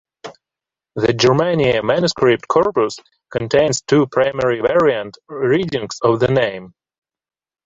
[0.95, 2.97] The "Germania" manuscript corpus
[3.31, 6.73] contains two primary variant readings of the name.